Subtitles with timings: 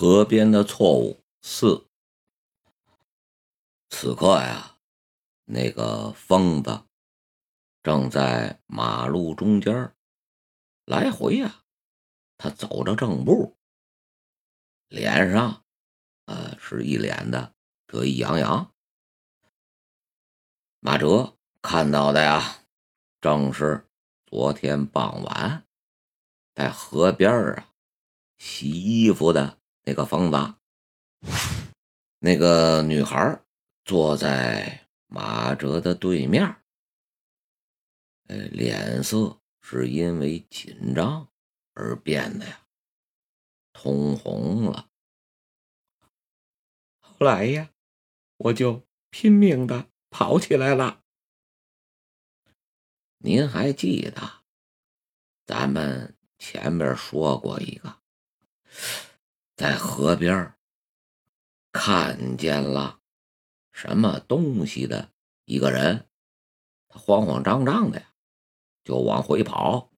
[0.00, 1.86] 河边的错误四。
[3.90, 4.78] 此刻呀，
[5.44, 6.84] 那个疯子
[7.82, 9.94] 正在马路中间
[10.86, 11.66] 来回呀，
[12.38, 13.58] 他走着正步，
[14.88, 15.66] 脸上
[16.24, 17.54] 呃是一脸的
[17.86, 18.72] 得意洋洋。
[20.78, 22.64] 马哲看到的呀，
[23.20, 23.86] 正是
[24.24, 25.66] 昨天傍晚
[26.54, 27.68] 在河边啊
[28.38, 29.59] 洗衣服的。
[29.84, 30.54] 那个疯子，
[32.18, 33.42] 那个女孩
[33.84, 36.56] 坐在马哲的对面，
[38.28, 41.28] 呃，脸色是因为紧张
[41.74, 42.66] 而变得呀
[43.72, 44.88] 通红了。
[47.00, 47.70] 后来呀，
[48.36, 51.02] 我就拼命的跑起来了。
[53.18, 54.44] 您还记得
[55.44, 58.00] 咱们前面说过一个？
[59.60, 60.54] 在河边
[61.70, 63.02] 看见了
[63.72, 65.12] 什么东西的
[65.44, 66.08] 一个人，
[66.88, 68.14] 他慌慌张张的呀，
[68.82, 69.92] 就往回跑，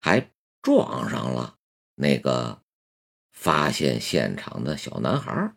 [0.00, 1.58] 还撞上了
[1.96, 2.62] 那个
[3.32, 5.56] 发现现场的小男孩。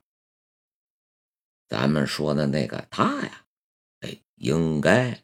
[1.68, 3.46] 咱们说的那个他呀，
[4.00, 5.24] 哎，应该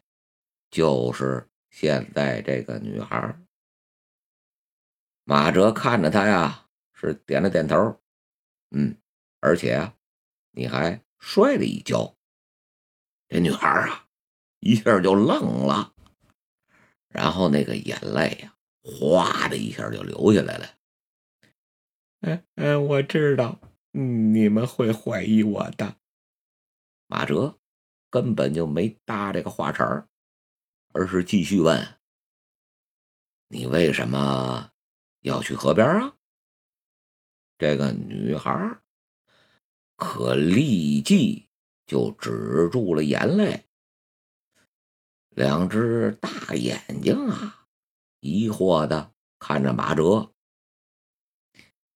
[0.70, 3.36] 就是现在这个女孩。
[5.24, 6.66] 马哲看着他呀。
[7.00, 7.76] 是点了点头，
[8.70, 8.98] 嗯，
[9.38, 9.94] 而且啊，
[10.50, 12.16] 你还摔了一跤。
[13.28, 14.08] 这女孩啊，
[14.58, 15.94] 一下就愣了，
[17.08, 20.66] 然后那个眼泪呀，哗的一下就流下来了。
[22.22, 23.60] 嗯嗯，我知道，
[23.92, 25.96] 你们会怀疑我的。
[27.06, 27.60] 马哲
[28.10, 30.08] 根本就没搭这个话茬
[30.92, 32.00] 而是继续问
[33.46, 34.72] ：“你为什么
[35.20, 36.16] 要去河边啊？”
[37.58, 38.80] 这个女孩
[39.96, 41.48] 可立即
[41.86, 43.66] 就止住了眼泪，
[45.30, 47.66] 两只大眼睛啊，
[48.20, 50.32] 疑惑的看着马哲。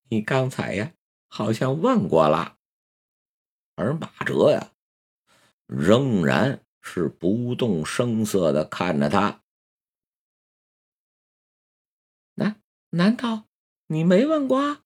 [0.09, 0.93] 你刚才呀，
[1.29, 2.59] 好像问过了，
[3.77, 4.73] 而马哲呀，
[5.67, 9.43] 仍然是不动声色的看着他。
[12.35, 13.49] 难难道
[13.87, 14.83] 你没问过？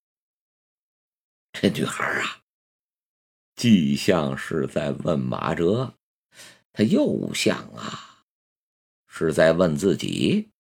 [1.58, 2.42] 这女孩啊，
[3.54, 5.94] 既像是在问马哲，
[6.70, 8.26] 她又像啊
[9.06, 10.50] 是在问自己，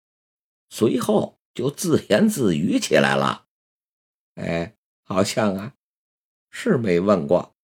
[0.70, 3.46] 随后就自言自语起来了
[4.36, 5.74] ：“哎，好像啊
[6.48, 7.54] 是没问过。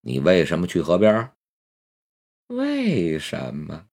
[0.00, 1.36] 你为什么去河边？
[2.46, 3.86] 为什么？”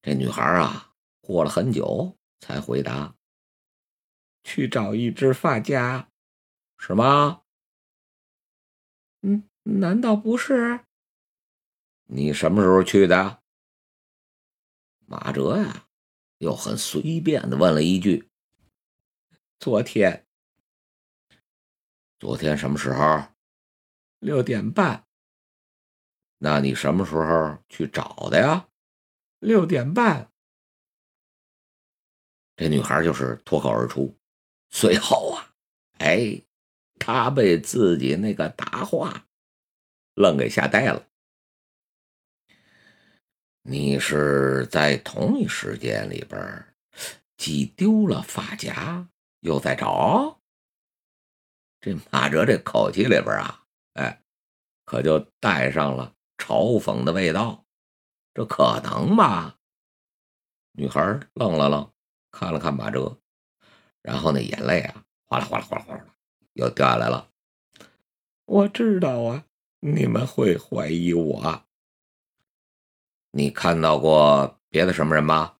[0.00, 3.14] 这女孩啊，过了很久才回答
[4.42, 6.06] ：“去找一只发夹。”
[6.82, 7.42] 是吗？
[9.20, 10.80] 嗯，难道不是？
[12.06, 13.42] 你什么时候去的？
[15.04, 15.86] 马哲呀，
[16.38, 18.30] 又很随便的问了一句
[19.60, 20.26] ：“昨天。”
[22.18, 23.28] 昨天什么时候？
[24.18, 25.06] 六点半。
[26.38, 28.68] 那你什么时候去找的呀？
[29.38, 30.32] 六点半。
[32.56, 34.18] 这女孩就是脱口而出，
[34.70, 35.54] 随后啊，
[35.98, 36.42] 哎。
[37.00, 39.26] 他被自己那个答话
[40.14, 41.08] 愣给吓呆了。
[43.62, 46.74] 你是在同一时间里边
[47.36, 49.08] 既丢了发夹，
[49.40, 50.40] 又在找？
[51.80, 54.22] 这马哲这口气里边啊，哎，
[54.84, 57.64] 可就带上了嘲讽的味道。
[58.34, 59.56] 这可能吗？
[60.72, 61.92] 女孩愣了愣，
[62.30, 63.18] 看了看马哲，
[64.02, 66.04] 然后那眼泪啊，哗啦哗啦哗啦哗啦。
[66.54, 67.30] 又掉下来了。
[68.44, 69.44] 我知道啊，
[69.80, 71.64] 你们会怀疑我。
[73.30, 75.56] 你看到过别的什么人吗？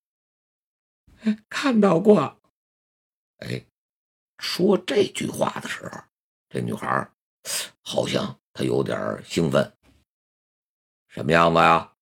[1.49, 2.41] 看到过。
[3.37, 3.65] 哎，
[4.39, 5.91] 说这句话的时候，
[6.49, 7.09] 这女孩
[7.81, 9.73] 好像她有点兴奋。
[11.07, 11.93] 什么样子呀？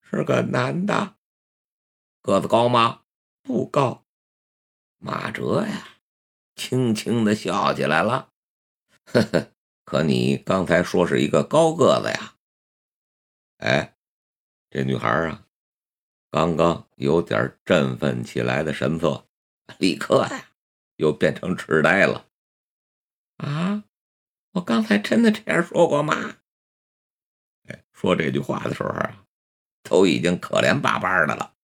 [0.00, 1.16] 是个男的。
[2.22, 3.02] 个子高吗？
[3.42, 4.04] 不高。
[4.98, 5.97] 马哲呀。
[6.58, 8.30] 轻轻的笑起来了，
[9.06, 9.52] 呵呵。
[9.84, 12.34] 可你刚才说是一个高个子呀？
[13.58, 13.96] 哎，
[14.68, 15.46] 这女孩啊，
[16.30, 19.26] 刚刚有点振奋起来的神色，
[19.78, 20.50] 立刻呀
[20.96, 22.26] 又变成痴呆了。
[23.38, 23.84] 啊，
[24.52, 26.36] 我刚才真的这样说过吗？
[27.68, 29.24] 哎，说这句话的时候啊，
[29.84, 31.54] 都已经可怜巴巴的了。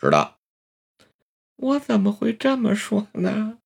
[0.00, 0.38] 是的，
[1.56, 3.58] 我怎么会这么说呢？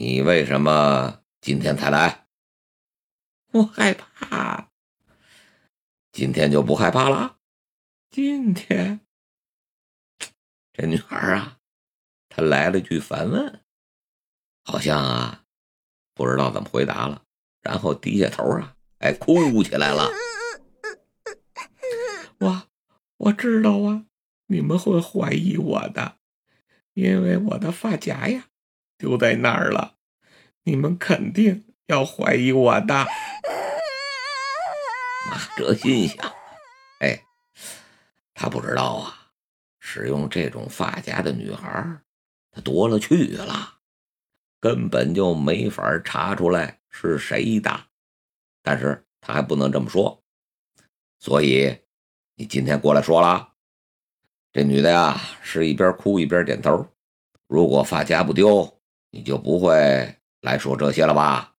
[0.00, 2.28] 你为什么今天才来？
[3.50, 4.70] 我害怕。
[6.12, 7.38] 今天就不害怕了？
[8.08, 9.00] 今天，
[10.72, 11.58] 这女孩啊，
[12.28, 13.64] 她来了句反问，
[14.62, 15.42] 好像啊，
[16.14, 17.24] 不知道怎么回答了，
[17.60, 20.08] 然后低下头啊，哎，哭起来了。
[22.38, 22.68] 我
[23.16, 24.06] 我知道啊，
[24.46, 26.18] 你们会怀疑我的，
[26.94, 28.44] 因为我的发夹呀
[28.98, 29.94] 丢在那儿了，
[30.64, 33.06] 你们肯定要怀疑我的。
[35.30, 36.34] 马哲心想。
[36.98, 37.22] 哎，
[38.34, 39.30] 他不知道啊，
[39.78, 42.00] 使用这种发夹的女孩，
[42.50, 43.78] 她多了去了，
[44.58, 47.84] 根本就没法查出来是谁的。
[48.62, 50.22] 但是他还不能这么说，
[51.20, 51.78] 所以
[52.34, 53.52] 你今天过来说了，
[54.52, 56.84] 这女的呀是一边哭一边点头。
[57.46, 58.77] 如果发夹不丢，
[59.10, 61.56] 你就不会来说这些了吧？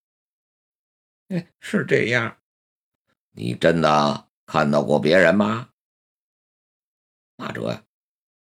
[1.29, 2.37] 哎，是这样，
[3.31, 4.27] 你真的。
[4.51, 5.69] 看到过别人吗？
[7.35, 7.85] 马哲呀，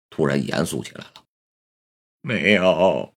[0.08, 1.26] 突然严肃起来了。
[2.20, 3.12] 没有。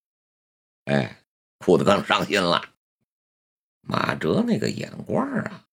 [0.86, 1.24] 哎，
[1.60, 2.74] 哭得更伤心了。
[3.82, 5.68] 马哲那个眼光啊，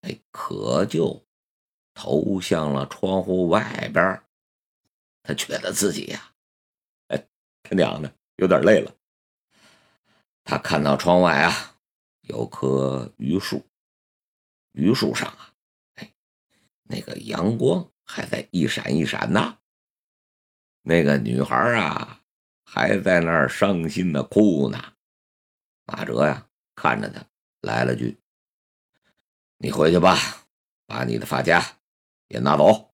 [0.00, 1.22] 哎，可就
[1.92, 4.22] 投向了窗户外边。
[5.22, 6.32] 他觉得自己呀，
[7.08, 7.28] 哎，
[7.62, 8.96] 他娘的，有点累了。
[10.44, 11.76] 他看到窗外啊，
[12.22, 13.66] 有棵榆树，
[14.72, 15.54] 榆树上啊。
[15.94, 16.12] 哎
[16.82, 19.58] 那个阳光还在一闪一闪呢，
[20.82, 22.20] 那个女孩啊
[22.64, 24.94] 还在那儿伤心的哭呢。
[25.84, 27.24] 马哲呀看着他，
[27.60, 28.20] 来了句
[29.58, 30.16] ：“你回去吧，
[30.86, 31.78] 把你的发夹
[32.28, 32.91] 也拿走。”